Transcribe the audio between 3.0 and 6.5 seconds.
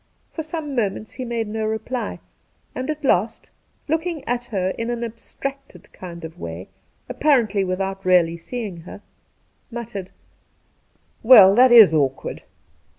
last, looking at her in an abstracted kind of